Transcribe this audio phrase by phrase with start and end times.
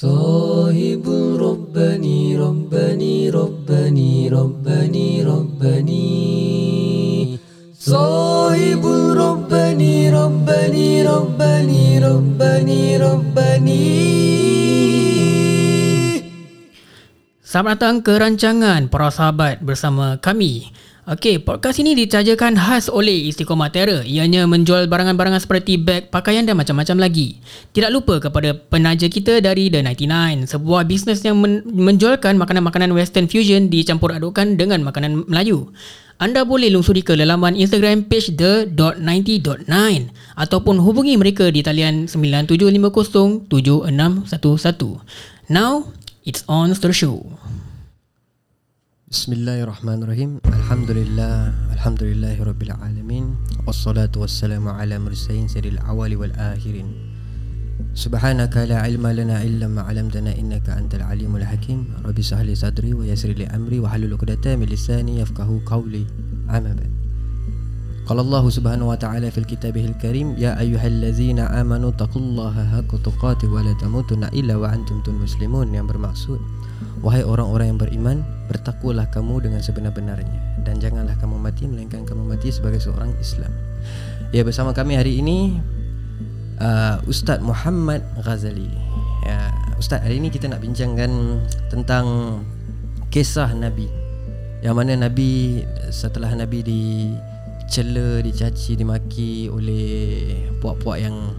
[0.00, 1.04] صاحب
[1.36, 6.08] ربني ربني ربني ربني ربني
[7.76, 13.88] صاحب ربني ربني ربني ربني ربني
[17.50, 20.70] Selamat datang ke rancangan Para Sahabat bersama kami.
[21.05, 24.01] Okey, podcast ini ditajakan khas oleh Istiqomah Terror.
[24.09, 27.37] Ianya menjual barangan-barangan seperti beg, pakaian dan macam-macam lagi.
[27.77, 33.29] Tidak lupa kepada penaja kita dari The 99, sebuah bisnes yang men- menjualkan makanan-makanan western
[33.29, 35.69] fusion dicampur adukkan dengan makanan Melayu.
[36.17, 39.69] Anda boleh lungsuri ke laman Instagram page the.90.9
[40.41, 45.05] ataupun hubungi mereka di talian 9750 7611.
[45.53, 45.93] Now,
[46.25, 47.44] it's on to the show.
[49.15, 53.25] بسم الله الرحمن الرحيم الحمد لله الحمد لله رب العالمين
[53.63, 56.87] والصلاة والسلام على مرسلين سيد الأول والآخرين
[57.95, 63.31] سبحانك لا علم لنا إلا ما علمتنا إنك أنت العليم الحكيم ربي لي صدري ويسر
[63.39, 66.03] لي أمري واحلل عقدة من لساني يفقه قولي
[66.51, 66.91] أما بعد
[68.11, 73.47] قال الله سبحانه وتعالى في كتابه الكريم يا أيها الذين آمنوا اتقوا الله حق تقاته
[73.47, 76.64] ولا تموتن إلا وأنتم مسلمون yang bermaksud
[77.03, 78.17] Wahai orang-orang yang beriman
[78.49, 80.65] Bertakwalah kamu dengan sebenar-benarnya.
[80.65, 83.51] Dan janganlah kamu mati Melainkan kamu mati sebagai seorang Islam.
[84.33, 85.61] Ya bersama kami hari ini
[86.59, 88.69] uh, Ustaz Muhammad Ghazali.
[89.25, 89.49] Ya,
[89.81, 92.05] Ustaz hari ini kita nak bincangkan Tentang
[93.09, 93.89] Kisah Nabi.
[94.65, 95.61] Yang mana Nabi
[95.93, 101.37] Setelah Nabi dicela Dicaci, dimaki oleh Puak-puak yang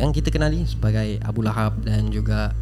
[0.00, 2.56] Yang kita kenali sebagai Abu Lahab Dan juga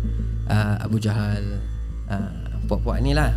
[0.51, 1.76] uh, Abu Jahal
[2.11, 2.31] uh,
[2.67, 3.35] Puak-puak ni lah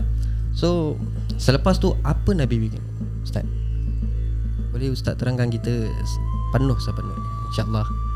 [0.54, 1.00] So
[1.40, 2.82] Selepas tu Apa Nabi bikin
[3.22, 3.46] Ustaz
[4.74, 5.88] Boleh Ustaz terangkan kita
[6.50, 8.10] Penuh sepenuhnya InsyaAllah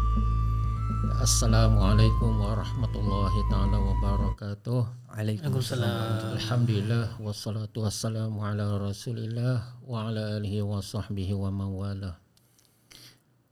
[1.23, 5.07] Assalamualaikum warahmatullahi taala wabarakatuh.
[5.07, 12.19] Waalaikumsalam Alhamdulillah wassalatu wassalamu ala Rasulillah wa ala alihi wa sahbihi wa mawala.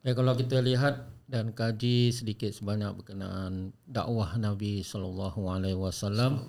[0.04, 6.44] Ya kalau kita lihat dan kaji sedikit sebanyak berkenaan dakwah Nabi sallallahu alaihi wasallam.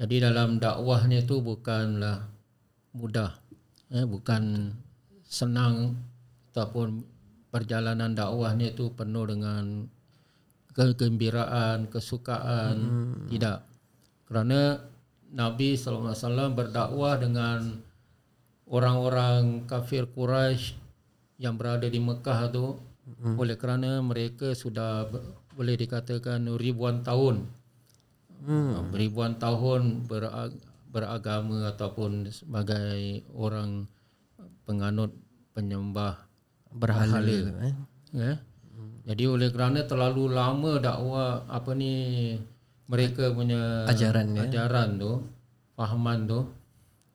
[0.00, 2.24] Jadi dalam dakwahnya itu bukanlah
[2.96, 3.36] mudah.
[3.92, 4.72] Eh bukan
[5.28, 5.92] senang
[6.50, 7.04] ataupun
[7.52, 9.84] perjalanan dakwahnya itu penuh dengan
[10.72, 13.28] kegembiraan, kesukaan, hmm.
[13.28, 13.68] tidak.
[14.24, 14.80] Kerana
[15.36, 17.84] Nabi wasallam berdakwah dengan
[18.72, 20.80] orang-orang kafir Quraisy
[21.36, 22.80] yang berada di Mekah tu
[23.20, 23.36] hmm.
[23.36, 25.04] oleh kerana mereka sudah
[25.52, 27.59] boleh dikatakan ribuan tahun
[28.44, 28.92] hmm.
[28.92, 30.56] ribuan tahun berag,
[30.90, 33.86] beragama ataupun sebagai orang
[34.66, 35.14] penganut
[35.54, 36.26] penyembah
[36.70, 37.66] Berhala, berhala.
[37.66, 37.74] eh?
[38.14, 38.32] ya.
[39.10, 42.36] Jadi oleh kerana terlalu lama dakwah apa ni
[42.86, 44.46] mereka punya Ajaran, ya.
[44.46, 45.22] ajaran tu,
[45.74, 46.40] fahaman tu.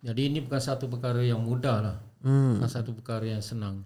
[0.03, 1.97] Jadi ini bukan satu perkara yang mudah lah.
[2.23, 2.59] Hmm.
[2.59, 3.83] Bukan satu perkara yang senang.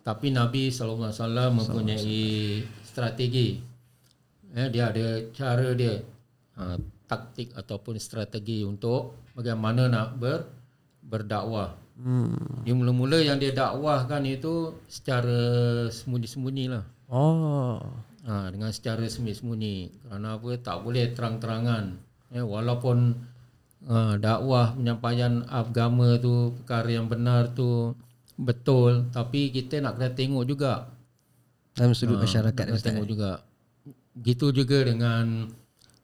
[0.00, 1.12] Tapi Nabi SAW
[1.52, 3.60] mempunyai strategi.
[4.50, 6.00] Ya, dia ada cara dia.
[6.60, 6.76] Ha,
[7.08, 10.44] taktik ataupun strategi untuk bagaimana nak ber,
[11.00, 11.72] berdakwah.
[11.96, 12.36] Hmm.
[12.68, 15.40] Dia mula-mula yang dia dakwahkan itu secara
[15.88, 16.84] sembunyi-sembunyi lah.
[17.08, 17.80] Oh.
[18.28, 20.04] Ha, dengan secara sembunyi-sembunyi.
[20.04, 20.52] Kerana apa?
[20.60, 21.96] Tak boleh terang-terangan.
[22.28, 23.16] Ya, walaupun
[23.88, 27.96] ha, dakwah penyampaian agama tu perkara yang benar tu
[28.36, 29.08] betul.
[29.16, 30.92] Tapi kita nak kena tengok juga.
[31.72, 32.92] Dalam sudut masyarakat Kena Ustaz.
[32.92, 33.40] tengok juga.
[34.20, 35.48] Gitu juga dengan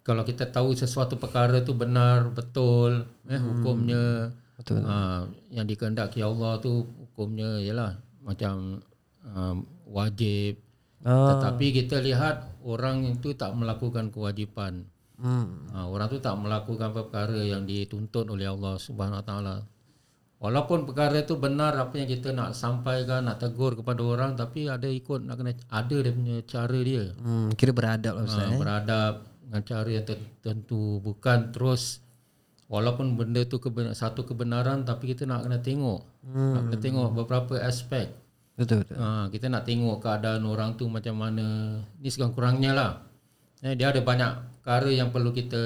[0.06, 4.80] kalau kita tahu sesuatu perkara tu benar, betul, eh, hukumnya Betul.
[4.82, 8.80] Ha, yang dikehendaki Allah tu hukumnya ialah macam
[9.28, 9.56] um,
[9.92, 10.56] wajib.
[11.04, 11.36] Oh.
[11.36, 14.88] Tetapi kita lihat orang itu tak melakukan kewajipan.
[15.20, 15.68] Hmm.
[15.76, 19.56] Ha, orang tu tak melakukan perkara yang dituntut oleh Allah Subhanahu Wa Taala.
[20.36, 24.84] Walaupun perkara itu benar apa yang kita nak sampaikan, nak tegur kepada orang tapi ada
[24.84, 27.04] ikut nak kena ada dia punya cara dia.
[27.16, 28.44] Hmm, kira beradab lah Ustaz.
[28.44, 28.60] Ha, eh?
[28.60, 29.14] beradab
[29.46, 31.54] dengan cara yang tertentu bukan.
[31.54, 32.02] Terus
[32.66, 36.02] walaupun benda tu kebenar, satu kebenaran tapi kita nak kena tengok.
[36.26, 36.52] Hmm.
[36.58, 38.10] nak kena tengok beberapa aspek.
[38.58, 38.96] Betul betul.
[38.98, 41.78] ha, kita nak tengok keadaan orang tu macam mana.
[42.02, 42.92] Ni sekurang-kurangnya lah.
[43.62, 45.62] Eh, dia ada banyak perkara yang perlu kita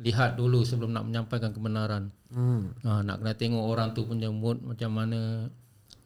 [0.00, 2.14] lihat dulu sebelum nak menyampaikan kebenaran.
[2.30, 2.70] Hmm.
[2.86, 5.50] ha, nak kena tengok orang tu punya mood macam mana.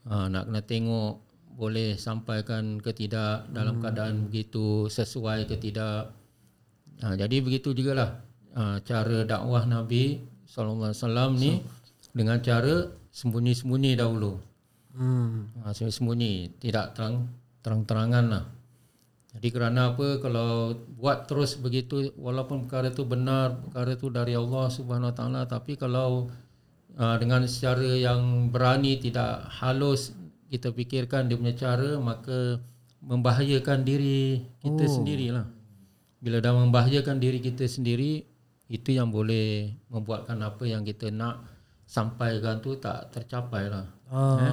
[0.06, 1.12] Ha, nak kena tengok
[1.56, 6.12] boleh sampaikan ke tidak dalam keadaan begitu sesuai ke tidak
[7.02, 8.22] ha, jadi begitu jugalah
[8.56, 11.52] ha, cara dakwah Nabi sallallahu alaihi wasallam ni
[12.16, 14.40] dengan cara sembunyi-sembunyi dahulu
[14.96, 15.52] Hmm.
[15.60, 17.28] ha, sembunyi-sembunyi tidak terang
[17.60, 18.44] terang-terangan lah
[19.36, 24.72] Jadi kerana apa kalau buat terus begitu walaupun perkara itu benar, perkara itu dari Allah
[24.72, 26.32] Subhanahu Wa Taala tapi kalau
[26.96, 30.16] uh, dengan secara yang berani tidak halus
[30.48, 32.64] kita fikirkan dia punya cara maka
[33.04, 34.92] membahayakan diri kita oh.
[34.96, 35.46] sendirilah.
[36.20, 38.24] Bila dah membahayakan diri kita sendiri
[38.66, 41.46] itu yang boleh membuatkan apa yang kita nak
[41.86, 43.86] sampaikan tu tak tercapai lah.
[44.10, 44.38] Ah.
[44.42, 44.52] Eh?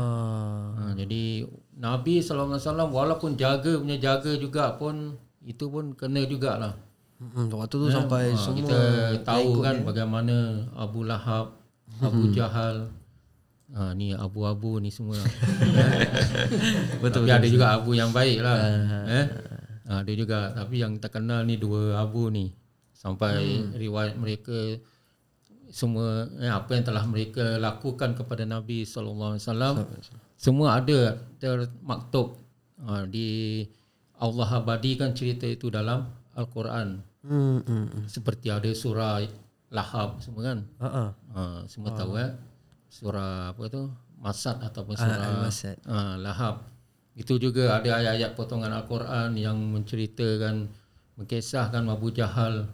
[0.77, 2.61] Ha, jadi Nabi SAW
[2.93, 6.77] walaupun jaga punya jaga juga pun itu pun kena jugalah.
[7.17, 7.93] Hmm, waktu tu eh?
[7.93, 8.79] sampai ha, semua kita
[9.25, 9.85] tahu kan dia.
[9.85, 10.35] bagaimana
[10.77, 11.57] Abu Lahab,
[12.01, 12.33] Abu hmm.
[12.37, 12.89] Jahal,
[13.73, 15.17] ha, ni abu-abu ni semua.
[17.01, 17.53] betul, tapi betul, ada betul.
[17.57, 18.57] juga abu yang baik lah.
[19.09, 19.25] Eh?
[19.83, 22.55] Ha, ada juga tapi yang terkenal ni dua abu ni
[22.95, 23.75] sampai hmm.
[23.75, 24.79] riwayat mereka
[25.67, 29.75] semua eh, apa yang telah mereka lakukan kepada Nabi sallallahu alaihi wasallam
[30.39, 32.39] semua ada termaktub
[32.83, 33.63] uh, di
[34.19, 37.03] Allah abadikan cerita itu dalam al-Quran.
[37.23, 38.05] Hmm, hmm, hmm.
[38.07, 39.23] Seperti ada surah
[39.73, 40.59] Lahab semua kan?
[40.77, 41.09] Uh-uh.
[41.33, 41.97] Uh, semua uh.
[41.97, 42.31] tahu eh
[42.91, 43.89] surah apa tu?
[44.21, 45.49] Masad ataupun surah uh,
[45.89, 46.63] uh, Lahab.
[47.13, 50.69] Itu juga ada ayat-ayat potongan al-Quran yang menceritakan
[51.13, 52.65] mengkisahkan Abu Jahal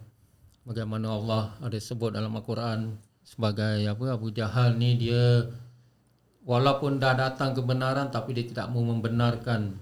[0.64, 5.44] bagaimana Allah ada sebut dalam Al-Quran sebagai apa Abu Jahal ni dia
[6.44, 9.76] walaupun dah datang kebenaran tapi dia tidak mau membenarkan.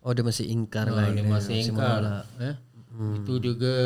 [0.00, 2.24] Oh dia masih ingkar oh, lah dia masih ingkar.
[2.40, 2.56] eh?
[2.90, 3.22] Hmm.
[3.22, 3.76] itu juga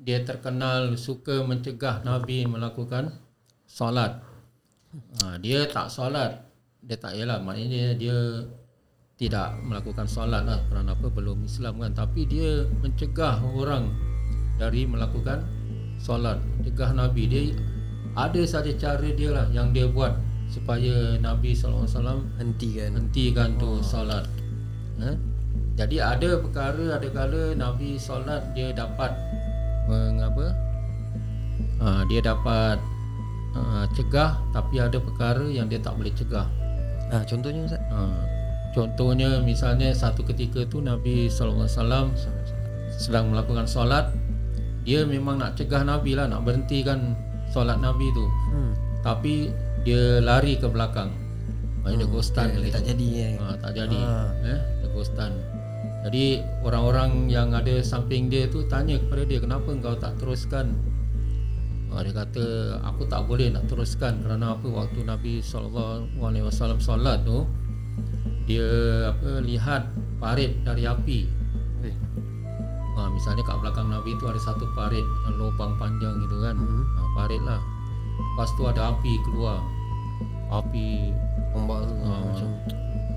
[0.00, 3.16] dia terkenal suka mencegah nabi melakukan
[3.64, 4.20] solat.
[5.20, 6.44] Ha, dia tak solat.
[6.84, 8.16] Dia tak yalah maknanya dia
[9.20, 11.92] tidak melakukan solat lah kerana apa belum Islam kan.
[11.92, 13.92] Tapi dia mencegah orang
[14.56, 15.44] dari melakukan
[16.00, 17.28] solat cegah Nabi.
[17.28, 17.52] Dia
[18.16, 20.16] ada saja cara dia lah yang dia buat
[20.48, 22.96] supaya Nabi SAW hentikan.
[22.96, 23.84] hentikan tu oh.
[23.84, 24.24] solat.
[25.00, 25.16] Ha?
[25.80, 29.16] jadi ada perkara ada kala Nabi solat dia dapat
[29.88, 30.52] mengapa
[31.80, 32.76] ha, dia dapat
[33.56, 36.44] uh, cegah tapi ada perkara yang dia tak boleh cegah.
[37.10, 37.80] Ha, contohnya Ustaz?
[37.90, 37.98] Ha,
[38.70, 42.10] contohnya misalnya satu ketika tu Nabi SAW
[42.94, 44.14] sedang melakukan solat
[44.86, 47.18] dia memang nak cegah Nabi lah nak berhentikan
[47.50, 48.72] solat Nabi tu hmm.
[49.02, 49.50] tapi
[49.82, 51.10] dia lari ke belakang
[51.82, 52.02] maknanya hmm.
[52.04, 53.32] dia ghostan dia, tak jadi eh.
[53.40, 54.14] ha, tak jadi ha.
[54.46, 55.32] eh dia ghostan
[56.00, 56.24] jadi
[56.64, 60.78] orang-orang yang ada samping dia tu tanya kepada dia kenapa engkau tak teruskan
[61.90, 62.44] ha, dia kata
[62.86, 66.06] aku tak boleh nak teruskan kerana apa waktu Nabi SAW
[66.78, 67.44] solat tu
[68.50, 68.66] dia
[69.14, 69.82] apa lihat
[70.18, 71.38] parit dari api
[73.00, 76.52] Ha, misalnya kat belakang Nabi tu ada satu parit yang lubang panjang gitu kan.
[76.52, 76.84] Mm-hmm.
[76.84, 77.56] Ha, parit lah.
[78.20, 79.56] Lepas tu ada api keluar.
[80.52, 81.08] Api
[81.56, 82.48] membara ha, macam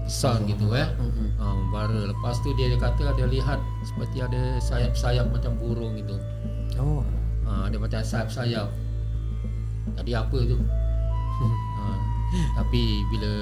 [0.07, 0.87] besar gitu eh.
[0.87, 1.27] Mm-hmm.
[1.35, 1.99] Ha, membara.
[2.07, 6.15] Lepas tu dia kata ada lihat seperti ada sayap-sayap macam burung gitu.
[6.79, 7.03] Oh.
[7.43, 8.71] Ha, ada macam sayap-sayap.
[9.99, 10.63] Tadi apa tu?
[11.43, 11.83] ha,
[12.61, 13.33] tapi bila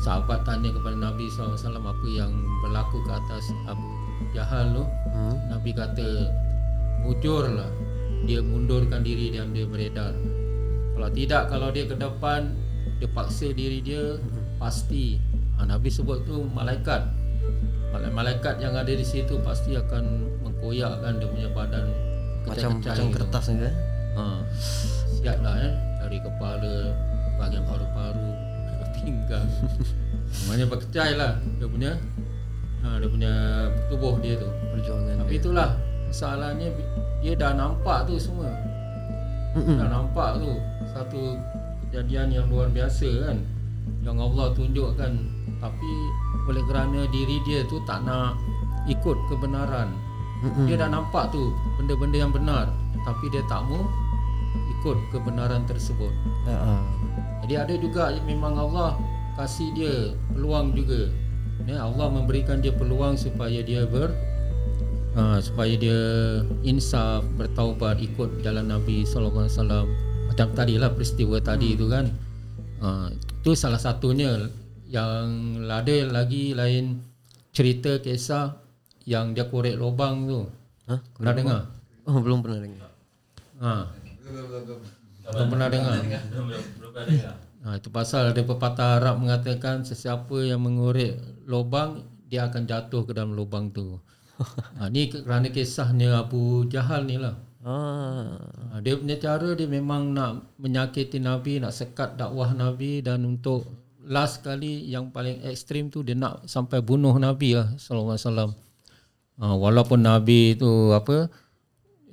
[0.00, 3.84] sahabat tanya kepada Nabi SAW apa yang berlaku ke atas Abu
[4.32, 4.84] Jahal tu.
[5.12, 5.36] Hmm?
[5.48, 6.28] Nabi kata
[7.04, 7.68] Mujurlah
[8.24, 10.12] Dia mundurkan diri dan dia beredar.
[10.96, 12.52] Kalau tidak Kalau dia ke depan
[13.00, 14.60] Dia paksa diri dia hmm.
[14.60, 15.20] Pasti.
[15.56, 17.04] Ha, Nabi sebut tu malaikat.
[17.96, 20.04] Malaikat yang ada di situ Pasti akan
[20.44, 21.86] mengkoyakkan Dia punya badan
[22.44, 23.74] Macam, macam kertas ni kan
[24.20, 24.22] ha,
[25.16, 25.72] Siap lah eh?
[26.04, 26.92] Dari kepala
[27.40, 28.45] Bahagian paru-paru
[29.02, 29.44] Tinggal.
[30.46, 31.32] Maksudnya berkecai lah.
[31.58, 31.92] Dia punya
[32.82, 33.32] ha, dia punya
[33.90, 34.48] tubuh dia tu.
[34.74, 35.40] Perjuangan tapi dia.
[35.42, 35.68] itulah
[36.06, 36.68] masalahnya
[37.20, 38.50] dia dah nampak tu semua.
[39.56, 39.76] Mm-mm.
[39.80, 40.52] dah nampak tu.
[40.92, 41.40] Satu
[41.88, 43.38] kejadian yang luar biasa kan.
[44.04, 45.12] Yang Allah tunjukkan.
[45.56, 45.92] Tapi
[46.46, 48.36] oleh kerana diri dia tu tak nak
[48.86, 49.90] ikut kebenaran.
[50.44, 50.68] Mm-mm.
[50.68, 52.68] dia dah nampak tu benda-benda yang benar.
[53.06, 53.86] Tapi dia tak mau
[54.78, 56.14] ikut kebenaran tersebut.
[56.46, 56.80] Uh-huh.
[57.46, 58.98] Jadi ada juga memang Allah
[59.38, 59.94] kasih dia
[60.34, 61.06] peluang juga.
[61.62, 64.10] Ya Allah memberikan dia peluang supaya dia ber
[65.14, 66.02] uh, supaya dia
[66.66, 69.86] insaf bertaubat ikut jalan Nabi sallallahu alaihi wasallam.
[70.26, 71.76] Macam tadilah peristiwa tadi hmm.
[71.78, 72.06] itu kan.
[72.82, 74.50] Uh, itu salah satunya
[74.90, 76.98] yang ada lagi lain
[77.54, 78.58] cerita kisah
[79.06, 80.50] yang dia korek lubang tu.
[80.90, 81.62] Ha pernah dengar?
[82.10, 82.90] oh belum pernah dengar.
[83.62, 83.86] Ha.
[84.26, 84.82] Belum
[85.30, 85.94] pernah dengar
[86.30, 87.34] belum pernah dengar
[87.66, 91.18] Ha, itu pasal ada pepatah Arab mengatakan sesiapa yang mengorek
[91.50, 93.98] lubang dia akan jatuh ke dalam lubang tu.
[94.78, 97.34] ha, ni kerana kisahnya Abu Jahal ni lah.
[97.66, 98.38] Ah.
[98.70, 103.66] Ha, dia punya cara dia memang nak menyakiti Nabi, nak sekat dakwah Nabi dan untuk
[104.06, 108.50] last kali yang paling ekstrim tu dia nak sampai bunuh Nabi lah sallallahu alaihi wasallam.
[109.42, 111.26] uh, walaupun Nabi tu apa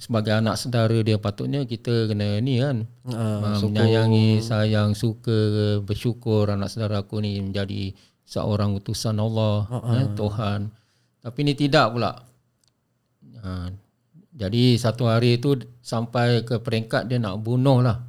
[0.03, 6.67] sebagai anak saudara dia patutnya kita kena ni kan uh, menyayangi sayang suka bersyukur anak
[6.67, 7.95] saudara aku ni menjadi
[8.27, 9.95] seorang utusan Allah uh-uh.
[9.99, 10.59] eh, Tuhan.
[11.23, 12.11] Tapi ni tidak pula.
[13.43, 13.71] Uh,
[14.33, 18.01] jadi satu hari tu sampai ke peringkat dia nak bunuh lah.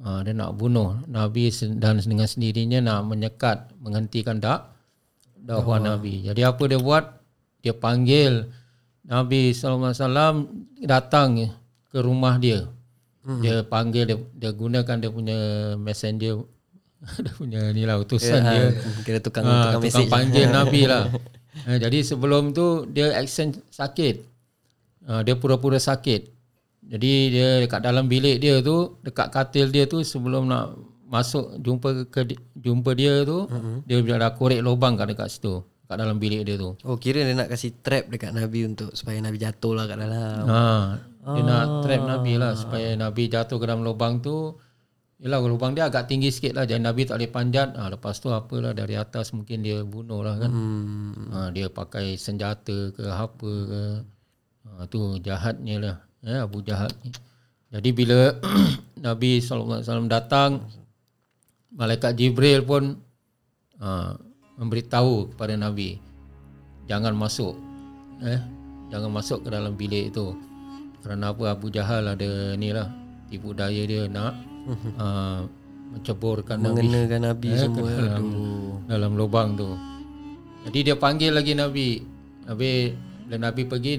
[0.00, 4.72] Uh, dia nak bunuh Nabi dan dengan sendirinya nak menyekat menghentikan dak
[5.36, 5.84] dakwah oh.
[5.84, 6.24] Nabi.
[6.24, 7.04] Jadi apa dia buat?
[7.60, 8.48] Dia panggil
[9.10, 9.90] Nabi SAW
[10.86, 11.50] datang
[11.90, 12.70] ke rumah dia.
[13.26, 13.42] Hmm.
[13.42, 15.38] Dia panggil dia, dia gunakan dia punya
[15.76, 16.46] messenger
[17.24, 19.02] dia punya ni lah utusan yeah, dia.
[19.02, 21.10] Kira tukang, ha, tukang, tukang panggil Nabi lah.
[21.66, 24.22] Ha, jadi sebelum tu dia action sakit.
[25.10, 26.30] Ha, dia pura-pura sakit.
[26.90, 30.78] Jadi dia dekat dalam bilik dia tu, dekat katil dia tu sebelum nak
[31.10, 33.82] masuk jumpa ke jumpa dia tu, uh-huh.
[33.82, 36.78] dia dah korek lubang kat dekat situ kat dalam bilik dia tu.
[36.86, 40.42] Oh kira dia nak kasih trap dekat Nabi untuk supaya Nabi jatuh lah kat dalam.
[40.46, 40.62] Ha,
[41.34, 41.46] dia ah.
[41.50, 44.54] nak trap Nabi lah supaya Nabi jatuh ke dalam lubang tu.
[45.18, 47.74] Yalah lubang dia agak tinggi sikit lah jadi Nabi tak boleh panjat.
[47.74, 50.50] Ha, lepas tu apalah dari atas mungkin dia bunuh lah kan.
[50.54, 51.28] Hmm.
[51.34, 53.82] Ha, dia pakai senjata ke apa ke.
[54.70, 55.96] Ha, tu jahatnya lah.
[56.22, 57.10] Ya, Abu Jahat ni.
[57.74, 58.38] Jadi bila
[59.06, 60.70] Nabi SAW datang,
[61.70, 62.98] Malaikat Jibril pun
[63.78, 64.14] ha,
[64.60, 65.96] memberitahu kepada Nabi
[66.84, 67.56] jangan masuk
[68.20, 68.40] eh
[68.90, 70.34] jangan masuk ke dalam bilik itu.
[71.00, 71.56] Kerana apa?
[71.56, 72.90] Abu Jahal ada ni lah
[73.30, 74.36] tipu daya dia nak
[74.98, 75.46] uh,
[75.94, 77.88] menceburkan mengenakan Nabi, Nabi eh, semua.
[77.94, 78.26] dalam,
[78.84, 79.70] dalam lubang tu.
[80.68, 82.02] Jadi dia panggil lagi Nabi.
[82.44, 82.70] Nabi
[83.24, 83.94] bila Nabi pergi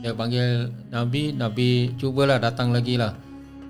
[0.00, 3.12] dia panggil Nabi Nabi cubalah datang lagi lah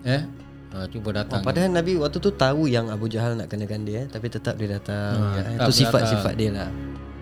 [0.07, 0.23] eh
[0.71, 1.43] Ha, cuba datang.
[1.43, 4.79] Oh, padahal Nabi waktu tu tahu yang Abu Jahal nak kenakan dia tapi tetap dia
[4.79, 5.19] datang.
[5.19, 6.71] Ha, ya, itu sifat-sifat dia lah.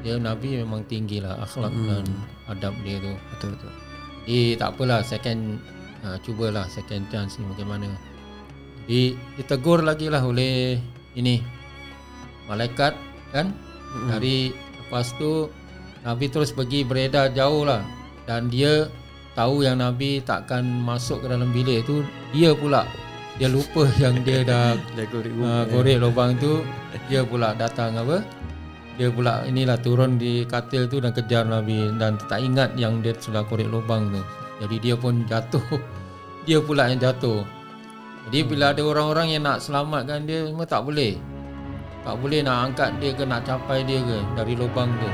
[0.04, 1.88] Dia Nabi memang tinggi lah akhlak hmm.
[1.88, 2.04] dan
[2.52, 3.12] adab dia tu.
[3.32, 3.72] Betul betul.
[4.28, 5.40] Jadi tak apalah second
[6.04, 7.88] ha, cubalah second chance ni bagaimana.
[8.84, 10.76] Jadi ditegur lagi lah oleh
[11.16, 11.40] ini
[12.48, 12.92] malaikat
[13.32, 14.08] kan hmm.
[14.12, 15.48] dari lepas tu
[16.04, 17.80] Nabi terus pergi beredar jauh lah
[18.28, 18.92] dan dia
[19.32, 22.84] tahu yang Nabi takkan masuk ke dalam bilik tu dia pula
[23.38, 24.74] dia lupa yang dia dah
[25.14, 26.66] korek, uh, korek lubang tu
[27.06, 28.20] dia pula datang apa
[28.98, 31.94] dia pula inilah turun di katil tu dan kejar Nabi.
[31.94, 34.18] Dan tak ingat yang dia sudah korek lubang tu.
[34.58, 35.62] Jadi dia pun jatuh.
[36.48, 37.44] Dia pula yang jatuh.
[38.26, 41.20] Jadi bila ada orang-orang yang nak selamatkan dia semua tak boleh.
[42.00, 45.08] Tak boleh nak angkat dia ke nak capai dia ke dari lubang tu.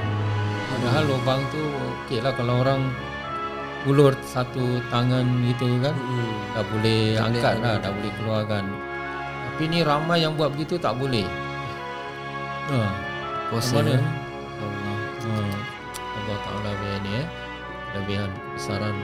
[0.70, 1.58] Padahal lubang tu
[2.06, 2.86] okey lah kalau orang
[3.84, 5.92] ulur satu tangan gitu kan?
[5.92, 6.32] Hmm.
[6.56, 8.64] dah boleh tak angkat lah dah boleh keluarkan.
[9.44, 11.28] Tapi ni ramai yang buat begitu tak boleh.
[12.72, 12.78] Ha.
[13.52, 14.00] Puasa mana?
[14.00, 14.96] Allah.
[15.24, 15.34] Ha.
[16.14, 17.26] Allah Taala biar ni eh.
[17.94, 18.96] Lebihan besaran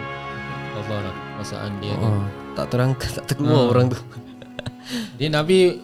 [0.71, 2.11] Allah lah perasaan dia oh, tu
[2.59, 3.71] tak terangkat tak terkeluar ha.
[3.71, 4.01] orang tu.
[5.21, 5.79] Dia Nabi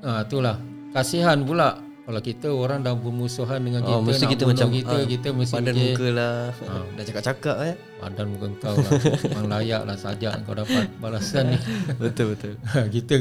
[0.00, 0.56] ha, itulah
[0.94, 1.76] kasihan pula
[2.08, 5.54] kalau kita orang dah bermusuhan dengan oh, kita mesti kita macam kita ha, kita mesti
[5.60, 6.36] padan fikir, muka lah.
[6.56, 7.74] Ha, dah cakap-cakap eh.
[8.00, 8.90] Padan muka kau lah.
[9.28, 11.60] Memang layak lah sajak kau dapat balasan ni.
[12.00, 12.56] Betul betul.
[12.64, 13.12] Kita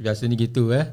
[0.00, 0.88] biasa ni gitu eh.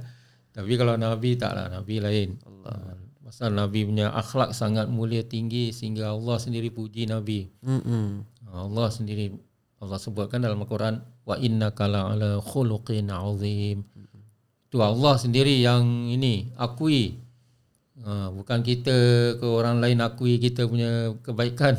[0.51, 1.71] Tapi kalau Nabi tak lah.
[1.71, 2.35] Nabi lain.
[2.43, 3.00] Allah.
[3.23, 7.47] Pasal Nabi punya akhlak sangat mulia tinggi sehingga Allah sendiri puji Nabi.
[7.63, 8.27] Mm-mm.
[8.51, 9.31] Allah sendiri
[9.79, 13.88] Allah sebutkan dalam Al-Quran wa innaka la'ala khuluqin azim.
[14.71, 17.19] Tu Allah sendiri yang ini akui.
[18.07, 18.95] Ha, bukan kita
[19.35, 21.75] ke orang lain akui kita punya kebaikan.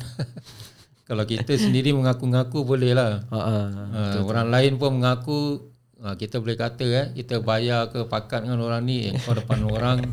[1.09, 3.25] Kalau kita sendiri mengaku-ngaku boleh lah.
[3.33, 5.73] Ha, ha, ha, orang lain pun mengaku
[6.05, 9.65] ha, kita boleh kata eh, kita bayar ke pakat dengan orang ni eh, kau depan
[9.65, 9.99] orang.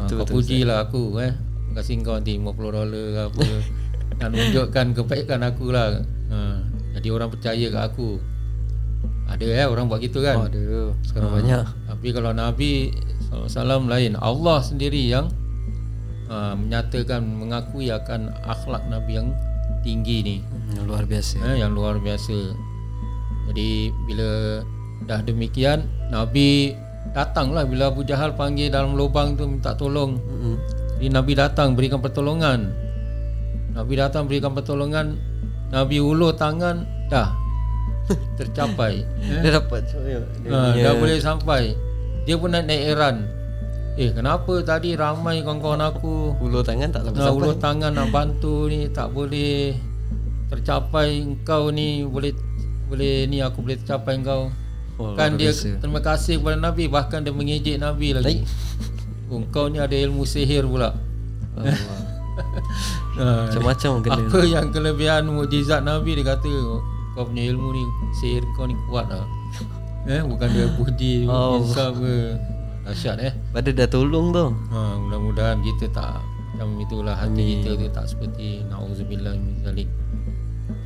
[0.00, 1.36] Ha, betul, kau pujilah aku eh.
[1.76, 3.42] Kasih kau nanti 50 dolar ke apa.
[4.16, 6.00] Dan tunjukkan kebaikan aku lah.
[6.32, 6.64] Ha,
[6.96, 8.16] jadi orang percaya ke aku.
[9.30, 10.36] Ada eh orang buat gitu kan?
[10.42, 10.90] Oh, ada.
[11.06, 11.64] Sekarang ha, banyak.
[11.86, 12.90] Tapi kalau Nabi
[13.30, 15.30] SAW lain, Allah sendiri yang
[16.26, 19.28] uh, menyatakan mengakui akan akhlak Nabi yang
[19.86, 20.36] tinggi ni.
[20.74, 21.36] Yang luar biasa.
[21.46, 22.36] Eh, yang luar biasa.
[23.50, 24.62] Jadi bila
[25.06, 26.74] dah demikian, Nabi
[27.16, 30.18] datanglah bila Abu Jahal panggil dalam lubang tu minta tolong.
[30.20, 30.54] Mm-hmm.
[31.00, 32.70] Jadi Nabi datang berikan pertolongan.
[33.72, 35.16] Nabi datang berikan pertolongan.
[35.70, 37.39] Nabi ulur tangan, dah
[38.38, 39.04] tercapai.
[39.22, 41.74] Dia dapat dia ha, dah boleh sampai.
[42.26, 43.16] Dia pun nak naik Iran.
[43.98, 47.20] Eh kenapa tadi ramai kawan-kawan aku ulur tangan tak sampai.
[47.20, 49.74] Nah, ulur tangan nak bantu ni tak boleh
[50.50, 52.34] tercapai engkau ni boleh
[52.90, 54.50] boleh ni aku boleh tercapai engkau.
[55.00, 55.80] Oh, kan dia biasa.
[55.80, 58.44] terima kasih kepada Nabi bahkan dia mengejek Nabi lagi.
[59.30, 60.92] Oh, engkau ni ada ilmu sihir pula.
[61.56, 61.66] Ah,
[63.50, 66.52] Macam-macam kena Apa yang kelebihan mukjizat Nabi dia kata
[67.12, 69.26] kau punya ilmu ni sihir kau ni kuat lah.
[70.10, 71.60] eh bukan dia puji Oh.
[71.60, 72.36] insaf ke.
[72.80, 73.32] Dahsyat eh.
[73.52, 76.18] Pada dah tolong tau Ha, mudah-mudahan kita tak
[76.56, 79.88] macam itulah hati kita tu tak seperti nauzubillah min zalik.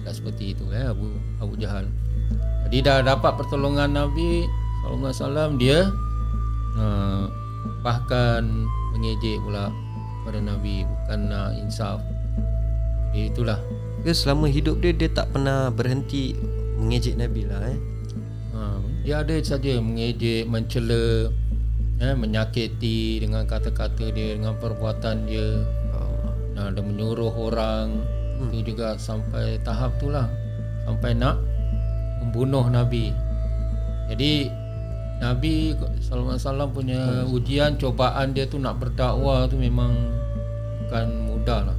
[0.03, 1.87] Tak seperti itu eh Abu Abu Jahal.
[2.67, 4.47] Jadi dah dapat pertolongan Nabi
[4.83, 5.79] sallallahu alaihi wasallam dia
[6.77, 7.25] uh,
[7.81, 8.43] bahkan
[8.93, 9.71] mengejek pula
[10.23, 11.99] pada Nabi bukan nak insaf.
[13.11, 13.59] Jadi itulah
[14.05, 16.37] Dia selama hidup dia Dia tak pernah berhenti
[16.77, 17.81] Mengejek Nabi lah eh
[18.55, 21.27] Ha, dia ada saja mengejek, mencela,
[21.99, 25.59] eh, menyakiti dengan kata-kata dia, dengan perbuatan dia.
[26.55, 27.99] Nah, dia menyuruh orang
[28.39, 28.55] hmm.
[28.55, 30.31] itu juga sampai tahap tu lah
[30.87, 31.43] sampai nak
[32.23, 33.11] membunuh Nabi.
[34.07, 34.47] Jadi
[35.19, 39.91] Nabi sallallahu alaihi wasallam punya ujian cobaan dia tu nak berdakwah tu memang
[40.87, 41.79] bukan mudah lah.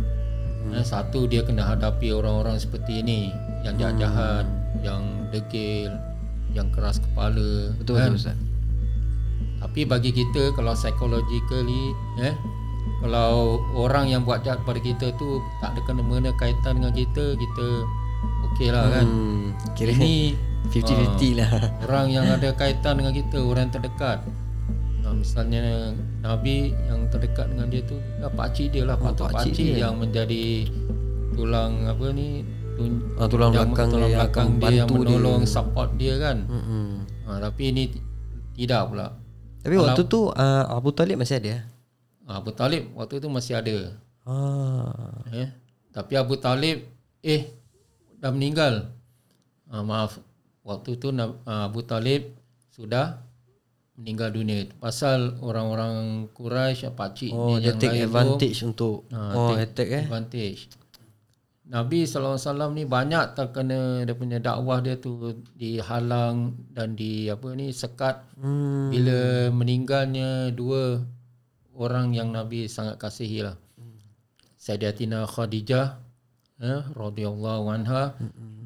[0.65, 0.81] Hmm.
[0.81, 3.29] Eh, satu dia kena hadapi orang-orang seperti ini
[3.61, 4.45] yang jahat-jahat,
[4.81, 5.93] yang degil,
[6.57, 7.73] yang keras kepala.
[7.77, 8.37] Betul betul Ustaz
[9.61, 12.33] Tapi bagi kita kalau psychologically eh
[13.01, 17.67] kalau orang yang buat jahat pada kita tu tak ada kena-mena kaitan dengan kita, kita
[18.49, 19.05] okey lah kan.
[19.05, 19.43] hmm,
[19.77, 20.33] Kira Ini
[20.73, 21.49] 50-50 lah
[21.85, 24.25] orang yang ada kaitan dengan kita, orang terdekat.
[25.15, 29.67] Ha, misalnya Nabi yang terdekat dengan dia tu ya, pakcik dia lah, patut pakcik pakcik,
[29.71, 29.87] dia.
[29.87, 30.67] yang menjadi
[31.31, 32.43] tulang apa ni
[32.75, 35.07] tun, Ah, tulang yang- belakang tulang dia yang belakang akan dia yang bantu dia.
[35.07, 36.37] menolong support dia kan.
[37.23, 37.83] Ha, tapi ini
[38.53, 39.07] tidak pula.
[39.63, 41.63] Tapi waktu tu uh, Abu Talib masih ada
[42.27, 43.95] Abu Talib waktu tu masih ada.
[44.27, 45.23] ah.
[45.31, 45.47] Eh,
[45.89, 46.83] tapi Abu Talib
[47.21, 47.55] eh
[48.19, 48.91] dah meninggal.
[49.65, 50.19] Ha, maaf.
[50.59, 51.31] Waktu tu ah,
[51.65, 52.35] Abu Talib
[52.69, 53.23] sudah
[53.95, 54.67] meninggal dunia.
[54.79, 59.47] Pasal orang-orang Quraisy pakcik Oh dia dia yang take lain tu, advantage untuk Ha, Oh
[59.51, 60.61] take attack eh advantage.
[61.65, 67.73] Nabi SAW ni banyak terkena dia punya dakwah dia tu dihalang dan di apa ni
[67.73, 68.93] sekat hmm.
[68.93, 71.01] bila meninggalnya dua
[71.73, 73.57] orang yang Nabi sangat kasihi lah.
[74.61, 75.97] Sayyidatina Khadijah
[76.61, 78.13] eh, radhiyallahu anha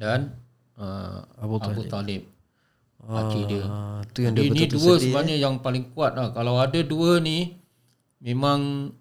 [0.00, 0.36] dan
[0.80, 2.24] uh, Abu, Abu Talib.
[3.08, 3.62] Dia.
[3.64, 6.30] Ah, tu yang dia Ini betul-betul dua sedih, sebenarnya yang paling kuat lah.
[6.36, 7.56] Kalau ada dua ni
[8.20, 8.92] memang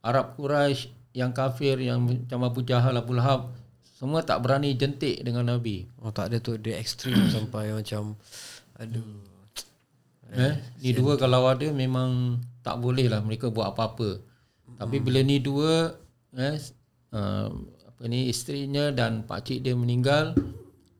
[0.00, 3.50] Arab Quraisy yang kafir yang macam Abu Jahal Abu Lahab
[3.98, 5.90] semua tak berani jentik dengan Nabi.
[5.98, 8.14] Oh tak ada tu dia ekstrim sampai macam
[8.78, 9.26] aduh.
[10.28, 14.22] Eh, ni dua kalau ada memang tak boleh lah mereka buat apa-apa.
[14.78, 15.98] Tapi bila ni dua
[16.38, 16.56] eh
[17.10, 17.50] uh,
[17.90, 20.38] apa ni isterinya dan pakcik dia meninggal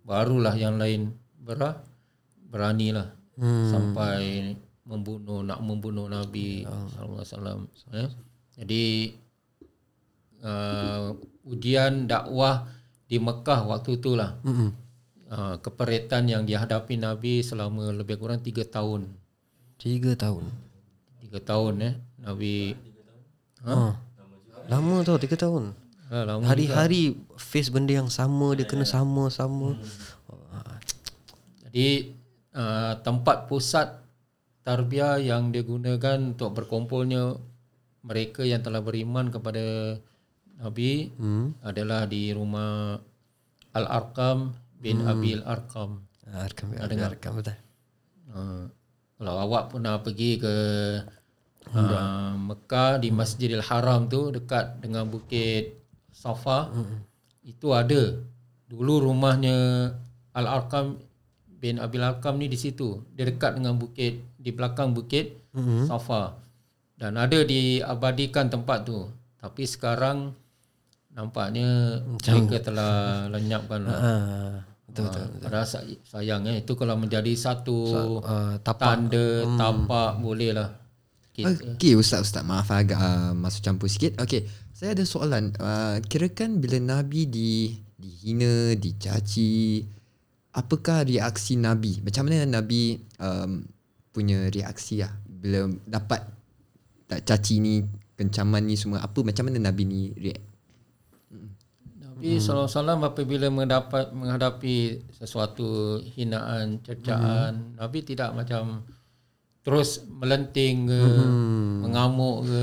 [0.03, 1.79] barulah yang lain berah
[2.49, 3.69] beranilah hmm.
[3.71, 4.21] sampai
[4.89, 7.59] membunuh nak membunuh Nabi sallallahu alaihi wasallam
[7.93, 8.11] eh.
[8.59, 8.85] Jadi
[10.43, 11.15] uh,
[11.47, 12.67] ujian dakwah
[13.07, 14.41] di Mekah waktu itulah.
[14.43, 14.73] Mm-mm.
[15.29, 19.13] Uh, keperitan yang dihadapi Nabi selama lebih kurang tiga tahun.
[19.77, 20.49] Tiga tahun.
[21.21, 22.73] Tiga tahun eh Nabi
[23.67, 23.99] Ha?
[24.69, 25.75] Lama tau tiga tahun.
[26.13, 29.75] ha, lama Hari-hari face benda yang sama dia kena sama-sama.
[31.69, 32.18] Jadi
[32.59, 34.03] uh, tempat pusat
[34.67, 37.39] tarbiyah yang dia gunakan untuk berkumpulnya
[38.05, 39.97] mereka yang telah beriman kepada
[40.59, 41.55] Nabi Hmm.
[41.63, 42.99] adalah di rumah
[43.73, 46.03] Al-Arqam bin Abil Arqam.
[46.29, 47.57] Ah, Arkam ada arkam betul.
[48.29, 48.69] Uh,
[49.17, 50.57] kalau awak pernah pergi ke
[51.73, 55.79] uh, Mekah di Masjidil Haram tu dekat dengan Bukit
[56.13, 56.69] Safa
[57.41, 58.19] itu ada
[58.69, 59.91] dulu rumahnya
[60.37, 61.01] Al-Arqam
[61.59, 63.03] bin Abil Arqam ni di situ.
[63.13, 65.35] Dia dekat dengan bukit di belakang bukit
[65.85, 66.39] Safa.
[66.95, 69.07] Dan ada diabadikan tempat tu.
[69.37, 70.35] Tapi sekarang
[71.11, 72.95] nampaknya mereka telah
[73.29, 73.99] lenyapkan lah.
[73.99, 74.55] Ah,
[74.87, 75.23] betul betul.
[75.23, 76.63] Ha, padahal say- sayang eh.
[76.63, 77.79] Itu kalau menjadi satu
[78.23, 78.87] Ah, tapak.
[78.87, 80.71] tanda tapak boleh lah.
[81.39, 84.19] Okey Ustaz Ustaz maaf agak uh, masuk campur sikit.
[84.19, 84.43] Okey,
[84.75, 85.55] saya ada soalan.
[85.55, 87.51] Uh, kirakan bila Nabi di
[87.95, 89.87] dihina, dicaci,
[90.53, 92.01] apakah reaksi Nabi?
[92.01, 93.65] Macam mana Nabi um,
[94.13, 96.27] punya reaksi lah bila dapat
[97.09, 97.81] tak caci ni,
[98.19, 100.47] kencaman ni semua apa macam mana Nabi ni react?
[102.19, 108.83] Nabi SAW apabila mendapat menghadapi sesuatu hinaan, cercaan, Nabi tidak macam
[109.63, 111.03] terus melenting ke,
[111.87, 112.63] mengamuk ke.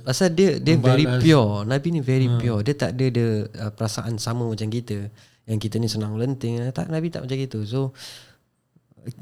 [0.00, 1.68] Pasal dia dia very pure.
[1.68, 2.64] Nabi ni very pure.
[2.64, 5.12] Dia tak ada dia uh, perasaan sama macam kita.
[5.46, 6.58] Yang kita ni senang lenting.
[6.58, 7.62] Eh, Tak Nabi tak macam gitu.
[7.64, 7.94] So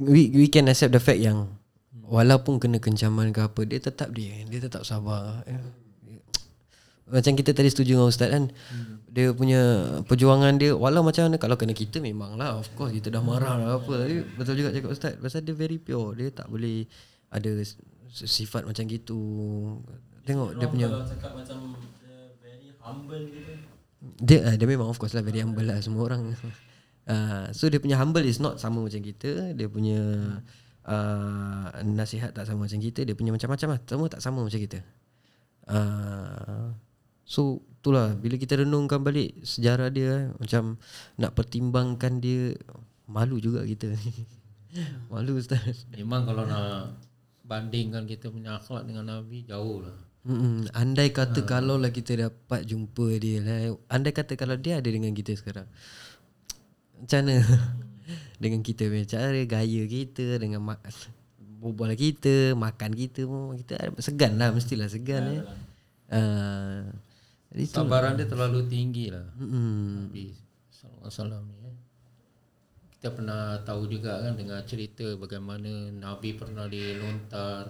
[0.01, 1.53] we we can accept the fact yang
[2.05, 5.45] walaupun kena kencaman ke apa dia tetap dia dia tetap sabar.
[5.45, 5.61] Eh,
[7.05, 8.49] Macam kita tadi setuju dengan Ustaz kan
[9.13, 9.61] Dia punya
[10.09, 13.61] perjuangan dia Walau macam mana Kalau kena kita memang lah Of course kita dah marah
[13.61, 16.89] lah apa Tapi betul juga cakap Ustaz Pasal dia very pure Dia tak boleh
[17.29, 17.61] Ada
[18.09, 19.21] sifat macam gitu
[20.25, 23.53] Tengok dia punya Kalau cakap macam dia very humble gitu.
[24.21, 26.33] Dia ah, dia memang of course lah very humble lah semua orang.
[27.05, 30.01] Uh, so dia punya humble is not sama macam kita, dia punya
[30.87, 34.81] uh, nasihat tak sama macam kita, dia punya macam-macam lah, semua tak sama macam kita.
[35.65, 36.77] Uh,
[37.25, 40.77] so itulah bila kita renungkan balik sejarah dia macam
[41.17, 42.57] nak pertimbangkan dia
[43.09, 43.93] malu juga kita.
[45.13, 45.89] malu ustaz.
[45.93, 46.97] Memang kalau nak
[47.45, 49.97] bandingkan kita punya akhlak dengan Nabi jauh lah.
[50.25, 50.73] Mm-mm.
[50.73, 53.77] Andai kata kalau lah kita dapat jumpa dia lah.
[53.93, 55.69] Andai kata kalau dia ada dengan kita sekarang.
[56.97, 57.45] Macam mana?
[58.43, 60.81] dengan kita punya cara, gaya kita, dengan mak
[61.61, 65.41] berbual kita, makan kita pun kita segan lah mestilah segan ya.
[66.13, 66.89] Uh,
[67.53, 67.77] jadi tu.
[67.81, 69.29] Sabaran dia terlalu tinggi lah.
[69.37, 70.09] Mm-mm.
[70.09, 70.33] Nabi
[70.73, 71.73] sallallahu alaihi wasallam ni.
[72.97, 77.69] Kita pernah tahu juga kan dengan cerita bagaimana Nabi pernah dilontar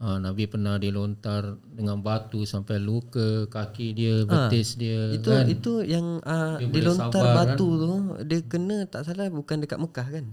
[0.00, 5.44] Ha, Nabi pernah dilontar dengan batu sampai luka kaki dia, betis dia Itu kan.
[5.44, 7.92] itu yang uh, Dia dia boleh lontar sabar, batu tu
[8.24, 10.24] dia kena tak salah bukan dekat Mekah kan?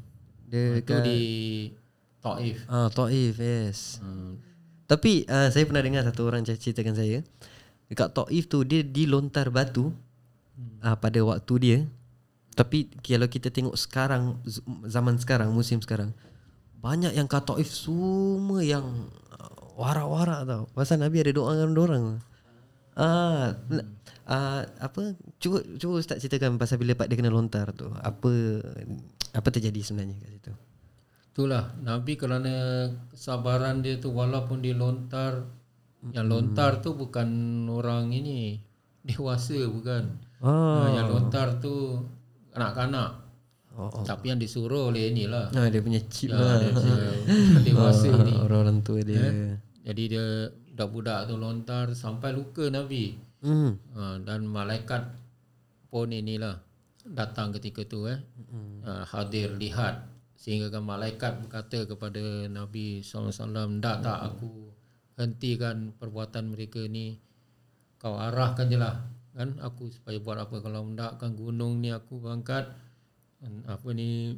[0.47, 1.19] Dia Itu di
[2.23, 2.63] Taif.
[2.71, 3.99] Ah, Taif, yes.
[3.99, 4.39] Hmm.
[4.87, 7.19] Tapi uh, saya pernah dengar satu orang ceritakan saya
[7.91, 10.79] dekat Taif tu dia dilontar batu hmm.
[10.79, 11.79] uh, pada waktu dia.
[12.55, 14.39] Tapi kalau kita tengok sekarang
[14.87, 16.15] zaman sekarang musim sekarang
[16.79, 19.11] banyak yang kat Taif semua yang
[19.77, 20.63] warak-warak tau.
[20.73, 22.05] Pasal Nabi ada doa dengan orang.
[22.97, 23.85] Ah, hmm.
[24.25, 27.93] uh, apa cuba cuba ustaz ceritakan pasal bila pak dia kena lontar tu.
[27.93, 28.65] Apa
[29.37, 30.53] apa terjadi sebenarnya kat situ?
[31.37, 35.45] Itulah Nabi kerana kesabaran dia tu walaupun dia lontar
[36.09, 37.29] yang lontar tu bukan
[37.69, 38.57] orang ini
[39.05, 40.17] dewasa bukan.
[40.41, 40.89] Ah.
[40.89, 42.01] Ha, yang lontar tu
[42.49, 43.29] kanak-kanak.
[43.77, 44.01] Oh, oh.
[44.01, 45.53] Tapi yang disuruh oleh inilah.
[45.53, 46.57] Ah, dia punya chip Ya, lah.
[46.65, 48.33] dia, dia dewasa ni.
[48.33, 49.21] Ah, Orang-orang tua dia.
[49.21, 49.53] Eh?
[49.87, 53.15] Jadi dia budak-budak tu lontar sampai luka Nabi.
[53.39, 53.79] Hmm.
[53.95, 55.07] Ha, dan malaikat
[55.87, 56.59] pun inilah
[57.07, 58.19] datang ketika tu eh.
[58.83, 64.69] Ha, hadir lihat sehingga kan malaikat berkata kepada Nabi SAW tak tak aku
[65.17, 67.17] hentikan perbuatan mereka ni
[67.97, 69.01] kau arahkan je lah
[69.33, 72.69] kan aku supaya buat apa kalau mendakkan gunung ni aku angkat
[73.65, 74.37] apa ni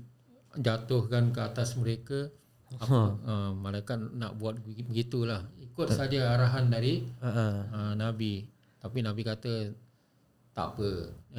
[0.55, 2.31] jatuhkan ke atas mereka
[2.77, 2.93] aku,
[3.25, 5.41] ha, malaikat nak buat begi- begitulah.
[5.57, 8.45] Ikut saja arahan dari Uh, uh, Nabi.
[8.77, 9.73] Tapi Nabi kata
[10.53, 10.89] tak apa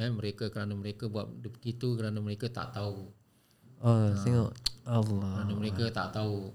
[0.01, 3.05] eh mereka kerana mereka buat begitu kerana mereka tak tahu.
[3.81, 4.51] Oh, tengok.
[4.85, 5.45] Allah.
[5.45, 6.49] kerana mereka tak tahu.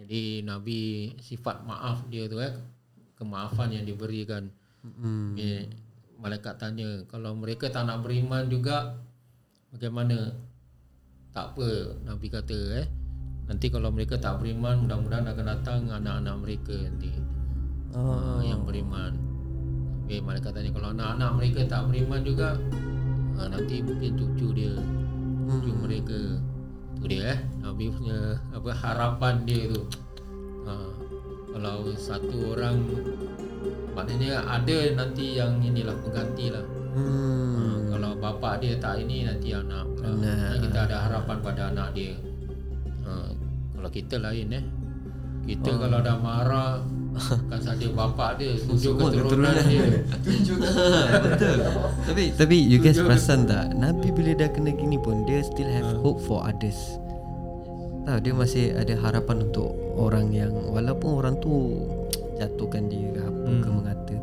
[0.00, 2.56] Jadi Nabi sifat maaf dia tu eh
[3.20, 4.48] kemaafan yang diberikan.
[4.78, 5.34] Hmm.
[5.36, 5.68] eh,
[6.16, 8.96] malaikat tanya kalau mereka tak nak beriman juga
[9.74, 10.32] bagaimana?
[11.34, 11.68] Tak apa
[12.08, 12.86] Nabi kata eh
[13.48, 17.10] nanti kalau mereka tak beriman mudah-mudahan akan datang anak-anak mereka nanti.
[17.96, 18.44] Oh.
[18.44, 19.16] yang beriman.
[20.04, 22.60] Tapi malaikat tanya kalau anak-anak mereka tak beriman juga
[23.40, 24.76] ah, nanti mungkin cucu dia
[25.48, 26.20] cucu mereka.
[27.00, 27.38] Tu dia eh.
[27.64, 29.82] Nabi punya apa harapan dia tu.
[30.68, 30.72] Ha,
[31.56, 32.84] kalau satu orang
[33.96, 36.64] maknanya ada nanti yang inilah pengganti lah.
[36.92, 37.56] Hmm.
[37.56, 37.62] ha,
[37.96, 40.12] kalau bapa dia tak ini nanti anak pula.
[40.12, 40.60] Anak.
[40.60, 42.12] Kita ada harapan pada anak dia
[43.88, 44.64] kalau kita lain eh
[45.48, 45.80] kita Oh.
[45.80, 46.84] kalau dah marah
[47.48, 50.04] kan saja bapa dia tujuh keturunan dia
[51.24, 51.56] Betul.
[52.04, 53.72] Tapi tapi you guys perasan tak?
[53.72, 56.76] Nabi bila dah kena gini pun dia still have hope for others.
[58.04, 61.80] Tahu dia masih ada harapan untuk orang yang walaupun orang tu
[62.36, 64.14] jatuhkan dia ke apa ke mengata,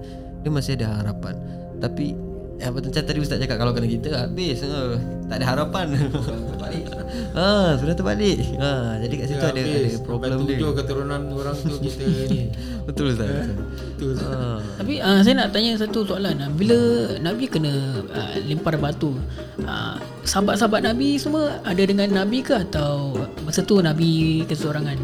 [0.46, 1.36] dia masih ada harapan.
[1.82, 2.14] Tapi
[2.56, 4.96] apa macam tadi ustaz cakap kalau kena kita habis uh,
[5.28, 5.88] tak ada harapan.
[7.38, 8.40] ha, sudah terbalik.
[8.60, 10.58] Ha, jadi kat situ ada ada problem Sampai dia.
[10.60, 12.42] tujuh keturunan orang tu kita ni
[12.86, 13.28] Betul ustaz.
[13.96, 14.12] betul.
[14.16, 14.60] tu Ha.
[14.80, 16.76] Tapi uh, saya nak tanya satu soalan uh, Bila
[17.20, 17.72] Nabi kena
[18.12, 19.16] uh, lempar batu
[19.64, 19.96] uh,
[20.28, 23.16] Sahabat-sahabat Nabi semua ada dengan Nabi ke Atau
[23.48, 25.00] masa tu Nabi keseorangan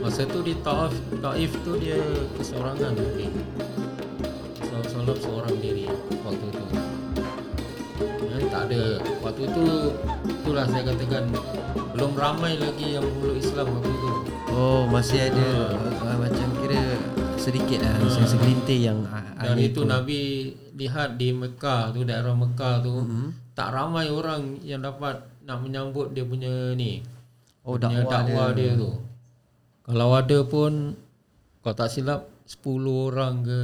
[0.00, 2.00] Masa tu di Taif, Taif tu dia
[2.36, 3.24] keseorangan Nabi.
[5.00, 5.88] Salam seorang diri
[6.20, 6.64] waktu tu.
[8.36, 9.00] Eh, tak ada.
[9.24, 9.64] Waktu tu
[10.28, 11.24] itulah saya katakan
[11.96, 14.10] belum ramai lagi yang memeluk Islam waktu tu.
[14.52, 15.72] Oh masih ada
[16.04, 17.00] uh, macam kira
[17.40, 19.00] sedikit lah uh, segelintir yang
[19.40, 23.56] Dan ada itu Nabi lihat di Mekah tu daerah Mekah tu Mm-hmm.
[23.56, 27.00] tak ramai orang yang dapat nak menyambut dia punya ni.
[27.64, 28.76] Oh, Dia punya dakwah dakwah dia.
[28.76, 28.90] tu.
[29.80, 30.92] Kalau ada pun
[31.64, 33.60] kalau tak silap 10 orang ke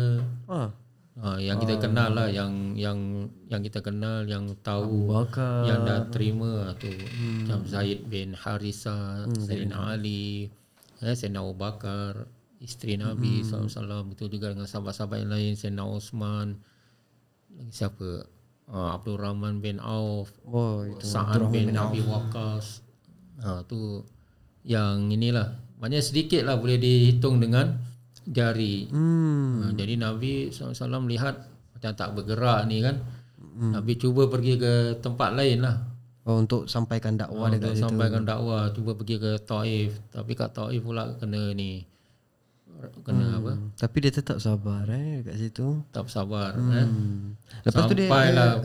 [0.49, 0.73] Ah.
[1.21, 5.65] Ha, yang kita kenal lah yang yang yang kita kenal yang tahu Bakar.
[5.69, 6.93] yang dah terima lah tu.
[6.93, 10.49] Macam Zaid bin Harisa Sayyidina Ali
[11.01, 16.57] eh, Sayyidina Abu Bakar isteri Nabi SAW betul juga dengan sahabat-sahabat yang lain Sayyidina Osman
[17.57, 18.29] lagi siapa?
[18.67, 21.07] Uh, Abdul Rahman bin Auf Oh, itu.
[21.07, 22.83] Sa'ad bin Abi Waqqas.
[23.39, 24.03] Ha, tu
[24.67, 25.55] yang inilah.
[25.79, 27.79] Maknanya sedikit lah boleh dihitung dengan
[28.27, 29.53] jari Hmm.
[29.61, 31.37] ha, jadi Nabi SAW lihat
[31.73, 32.99] macam tak bergerak ni kan
[33.57, 35.77] Nabi cuba pergi ke tempat lain lah
[36.23, 37.87] Oh, untuk sampaikan dakwah untuk dekat situ.
[37.87, 41.87] sampaikan dakwah cuba pergi ke Taif tapi kat Taif pula kena ni
[43.01, 43.71] kena apa Hmm.
[43.73, 45.81] Tapi dia tetap sabar eh dekat situ.
[45.89, 47.39] tak sabar eh Hmm.
[47.63, 48.11] Lepas tu dia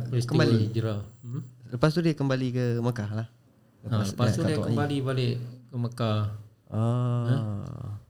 [0.03, 0.55] peristiwa kembali.
[0.65, 1.41] hijrah hmm?
[1.69, 3.27] Lepas tu dia kembali ke Mekah lah.
[3.81, 6.21] lepas, ha, lepas tu dia kembali balik ke Mekah
[6.67, 8.00] Ah.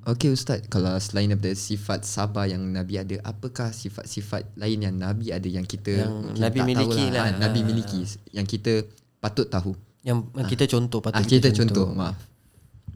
[0.00, 5.28] Okay Ustaz, kalau selain daripada sifat sabar yang Nabi ada, apakah sifat-sifat lain yang Nabi
[5.28, 7.12] ada yang kita Yang Nabi tak miliki tahulah.
[7.12, 7.24] lah.
[7.28, 8.00] Ah, Nabi miliki
[8.32, 8.72] yang kita
[9.20, 9.76] patut tahu.
[10.00, 12.16] Yang kita contoh patut Ah, kita contoh, maaf.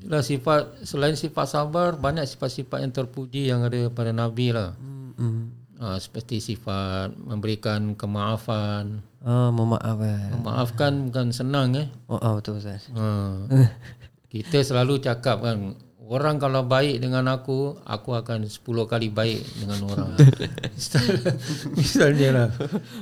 [0.01, 4.73] Itulah sifat selain sifat sabar banyak sifat-sifat yang terpuji yang ada pada Nabi lah.
[5.21, 5.53] Hmm.
[5.75, 9.05] Ha, seperti sifat memberikan kemaafan.
[9.21, 10.29] Ah, memaafkan.
[10.41, 11.89] Memaafkan bukan senang eh.
[12.09, 12.89] Oh, ah, betul Ustaz.
[12.97, 13.45] Ha.
[14.33, 15.77] Kita selalu cakap kan
[16.09, 20.11] orang kalau baik dengan aku, aku akan 10 kali baik dengan orang.
[20.77, 21.23] Misal-
[21.77, 22.49] Misalnya lah.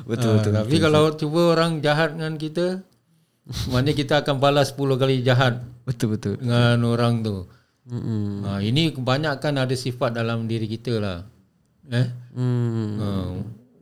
[0.07, 2.83] Betul, betul, Tapi kalau cuba orang jahat dengan kita,
[3.71, 6.35] maknanya kita akan balas 10 kali jahat Betul betul.
[6.39, 7.51] dengan orang tu.
[7.83, 8.47] Hmm.
[8.47, 11.19] Ha, ini kebanyakan ada sifat dalam diri kita lah.
[11.91, 12.07] Eh?
[12.39, 12.95] Hmm.
[13.03, 13.09] Ha,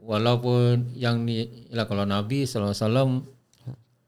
[0.00, 3.10] walaupun yang ni ialah kalau Nabi sallallahu alaihi wasallam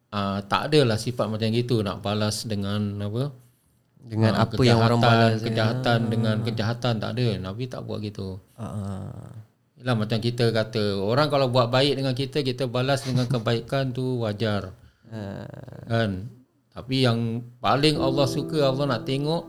[0.09, 3.42] ah, tak ada lah sifat macam gitu nak balas dengan apa?
[4.03, 5.41] Dengan Ah, apa yang orang balas.
[5.41, 5.47] eh.
[5.49, 7.27] kejahatan dengan kejahatan tak ada.
[7.39, 8.43] Nabi tak buat gitu.
[8.59, 9.31] Ah.
[9.79, 14.21] Ialah macam kita kata orang kalau buat baik dengan kita kita balas dengan kebaikan tu
[14.21, 14.75] wajar.
[15.09, 15.47] Ah.
[15.87, 16.29] Kan?
[16.73, 17.19] Tapi yang
[17.61, 19.45] paling Allah suka Allah nak tengok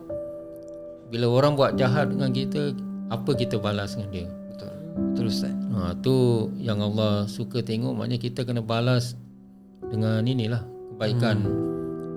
[1.08, 2.74] bila orang buat jahat dengan kita
[3.08, 4.26] apa kita balas dengan dia.
[4.50, 4.72] Betul.
[5.12, 5.54] Betul Ustaz.
[5.74, 6.14] Ha tu
[6.58, 9.18] yang Allah suka tengok maknanya kita kena balas
[9.88, 10.62] dengan inilah
[10.94, 11.36] kebaikan.
[11.42, 11.60] Hmm.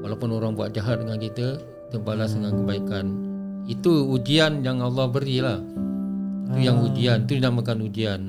[0.05, 2.43] Walaupun orang buat jahat dengan kita, kita balas hmm.
[2.43, 3.05] dengan kebaikan.
[3.67, 5.59] Itu ujian yang Allah berilah.
[6.51, 8.21] Itu yang ujian, itu dinamakan ujian.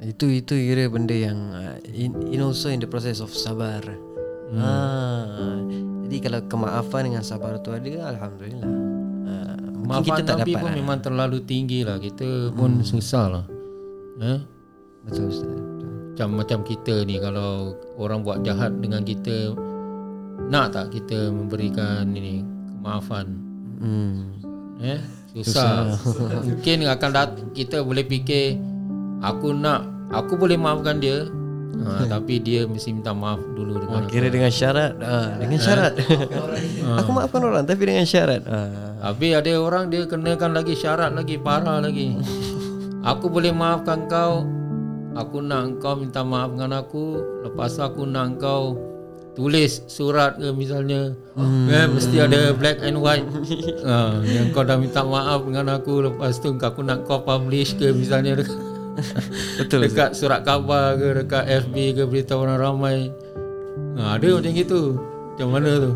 [0.00, 3.84] Itu itu kira benda yang uh, in, in also in the process of sabar.
[4.52, 4.60] Hmm.
[4.60, 5.60] Ah.
[6.06, 8.72] Jadi kalau kemaafan dengan sabar tu ada alhamdulillah.
[9.26, 10.62] Ah, mungkin Maafan kita tak Nabi dapat.
[10.62, 10.76] pun lah.
[10.78, 11.96] memang terlalu tinggi lah.
[12.00, 13.44] Kita pun susah lah.
[14.22, 14.40] Eh?
[15.04, 15.56] Betul Ustaz.
[16.16, 19.52] Macam macam kita ni kalau orang buat jahat dengan kita
[20.46, 22.44] nak tak kita memberikan ini
[22.78, 23.26] kemaafan?
[23.80, 24.36] Hmm.
[24.80, 25.00] Eh?
[25.36, 25.96] Susah.
[26.48, 28.56] Mungkin akan dat kita boleh fikir
[29.20, 31.28] aku nak aku boleh maafkan dia.
[31.76, 34.08] Ha, tapi dia mesti minta maaf dulu dengan aku.
[34.08, 35.92] Kira dengan syarat ah, dengan syarat.
[37.04, 38.40] Aku maafkan orang tapi dengan syarat.
[38.48, 38.96] Ah.
[39.04, 42.16] Habis ada orang dia kenakan lagi syarat lagi parah lagi.
[43.04, 44.48] Aku boleh maafkan kau.
[45.20, 47.20] Aku nak kau minta maaf dengan aku.
[47.44, 48.95] Lepas aku nak kau
[49.36, 51.12] tulis surat ke misalnya.
[51.36, 51.68] Hmm.
[51.68, 53.28] Eh, mesti ada black and white.
[53.84, 56.08] ha, yang kau dah minta maaf dengan aku.
[56.08, 58.56] Lepas tu aku nak kau publish ke misalnya dekat,
[59.60, 59.80] Betul.
[59.86, 62.98] dekat surat khabar ke dekat FB ke beritahu orang ramai.
[64.00, 64.96] Ha, ada macam gitu.
[65.36, 65.92] Macam mana tu?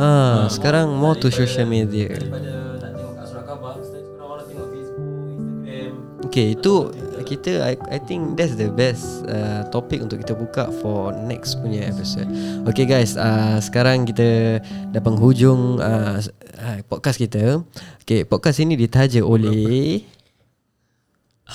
[0.00, 2.08] Ah, sekarang more to social media.
[6.30, 6.88] Okay, itu
[7.30, 11.86] kita I, I think that's the best uh, topik untuk kita buka for next punya
[11.86, 12.26] episode.
[12.66, 14.58] Okay guys, uh, sekarang kita
[14.90, 16.18] dah penghujung uh,
[16.58, 17.62] uh, podcast kita.
[18.02, 20.02] Okay, podcast ini ditaja oleh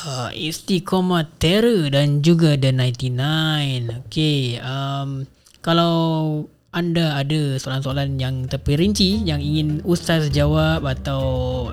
[0.08, 4.08] uh, Istiqomah Terror dan juga The 99.
[4.08, 5.28] Okay, um,
[5.60, 11.24] kalau anda ada soalan-soalan yang terperinci yang ingin ustaz jawab atau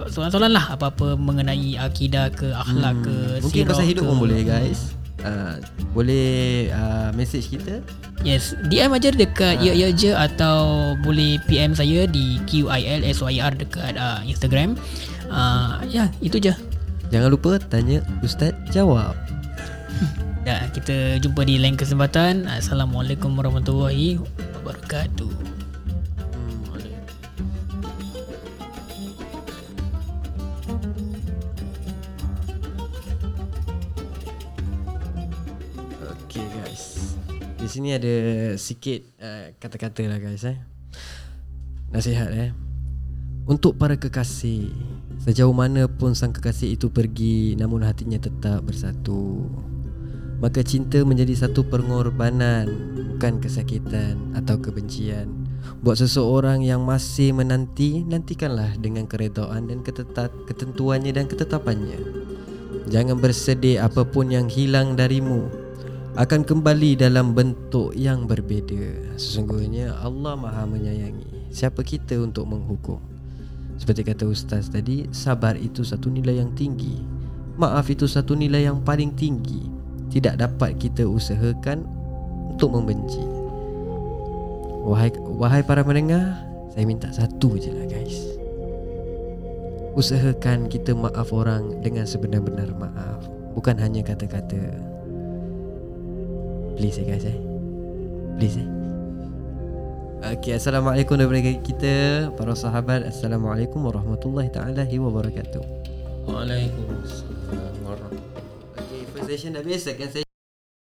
[0.07, 4.09] soalan-soalan lah apa-apa mengenai akidah ke akhlak ke mungkin pasal hidup ke.
[4.15, 4.95] pun boleh guys.
[5.23, 5.63] Uh,
[5.95, 7.79] boleh uh, message kita
[8.27, 14.23] Yes, DM aja dekat ya ya je atau boleh PM saya di QILSYR dekat uh,
[14.27, 14.79] Instagram.
[15.31, 16.55] Uh, ya, itu je.
[17.15, 19.15] Jangan lupa tanya Ustaz jawab
[20.43, 22.51] Dah, kita jumpa di lain kesempatan.
[22.51, 24.19] Assalamualaikum warahmatullahi
[24.63, 25.35] wabarakatuh.
[37.63, 38.15] Di sini ada
[38.59, 40.59] sikit uh, kata-kata lah guys eh.
[41.95, 42.51] Nasihat eh.
[43.47, 44.75] Untuk para kekasih
[45.23, 49.47] Sejauh mana pun sang kekasih itu pergi Namun hatinya tetap bersatu.
[50.43, 52.67] Maka cinta menjadi satu pengorbanan
[53.23, 55.31] Bukan kesakitan atau kebencian.
[55.79, 62.03] Buat seseorang yang masih menanti Nantikanlah dengan keredaan dan ketetat, ketentuannya dan ketetapannya.
[62.91, 65.47] Jangan bersedih apapun yang hilang darimu.
[66.19, 69.15] Akan kembali dalam bentuk yang berbeza.
[69.15, 72.99] Sesungguhnya Allah maha menyayangi Siapa kita untuk menghukum.
[73.79, 76.99] Seperti kata Ustaz tadi Sabar itu satu nilai yang tinggi.
[77.55, 79.71] Maaf itu satu nilai yang paling tinggi.
[80.11, 82.02] Tidak dapat kita usahakan
[82.53, 83.23] Untuk membenci.
[84.83, 86.43] Wahai wahai para pendengar
[86.75, 88.19] Saya minta satu je lah guys.
[89.95, 93.25] Usahakan kita maaf orang Dengan sebenar-benar maaf.
[93.53, 94.61] Bukan hanya kata-kata.
[96.77, 97.39] Please eh guys eh.
[98.41, 98.69] Please eh.
[100.23, 101.95] Okay, Assalamualaikum daripada kita
[102.39, 103.05] Para sahabat.
[103.05, 105.61] Assalamualaikum warahmatullahi taala wabarakatuh.
[106.31, 110.32] Waalaikumsalam warahmatullahi Okay, first session dah habis Second session